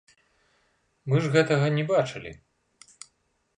Мы 1.11 1.15
ж 1.25 1.29
гэтага 1.37 1.69
не 1.77 1.83
бачылі. 1.93 2.35